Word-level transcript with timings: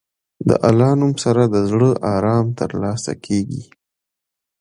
د 0.47 0.49
الله 0.67 0.91
نوم 1.01 1.13
سره 1.23 1.43
د 1.47 1.55
زړه 1.71 1.89
ارام 2.15 2.45
ترلاسه 2.59 3.13
کېږي. 3.25 3.63